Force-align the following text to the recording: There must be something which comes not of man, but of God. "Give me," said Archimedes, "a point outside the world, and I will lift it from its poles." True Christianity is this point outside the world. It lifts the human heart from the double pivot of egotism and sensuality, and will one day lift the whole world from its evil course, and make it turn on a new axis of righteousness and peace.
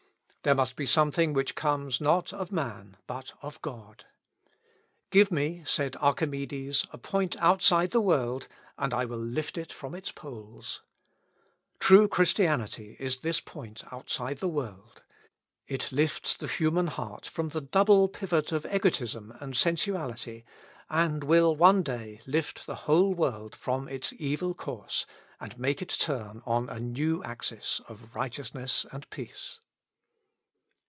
There 0.43 0.55
must 0.55 0.75
be 0.75 0.87
something 0.87 1.33
which 1.33 1.53
comes 1.53 2.01
not 2.01 2.33
of 2.33 2.51
man, 2.51 2.97
but 3.05 3.33
of 3.43 3.61
God. 3.61 4.05
"Give 5.11 5.29
me," 5.31 5.61
said 5.67 5.95
Archimedes, 5.97 6.83
"a 6.89 6.97
point 6.97 7.35
outside 7.39 7.91
the 7.91 8.01
world, 8.01 8.47
and 8.75 8.91
I 8.91 9.05
will 9.05 9.19
lift 9.19 9.55
it 9.55 9.71
from 9.71 9.93
its 9.93 10.11
poles." 10.11 10.81
True 11.79 12.07
Christianity 12.07 12.97
is 12.99 13.19
this 13.19 13.39
point 13.39 13.83
outside 13.91 14.39
the 14.39 14.47
world. 14.47 15.03
It 15.67 15.91
lifts 15.91 16.35
the 16.35 16.47
human 16.47 16.87
heart 16.87 17.27
from 17.27 17.49
the 17.49 17.61
double 17.61 18.07
pivot 18.07 18.51
of 18.51 18.65
egotism 18.65 19.37
and 19.39 19.55
sensuality, 19.55 20.43
and 20.89 21.23
will 21.23 21.55
one 21.55 21.83
day 21.83 22.19
lift 22.25 22.65
the 22.65 22.73
whole 22.89 23.13
world 23.13 23.55
from 23.55 23.87
its 23.87 24.11
evil 24.17 24.55
course, 24.55 25.05
and 25.39 25.59
make 25.59 25.83
it 25.83 25.89
turn 25.99 26.41
on 26.47 26.67
a 26.67 26.79
new 26.79 27.23
axis 27.23 27.79
of 27.87 28.15
righteousness 28.15 28.87
and 28.91 29.07
peace. 29.11 29.59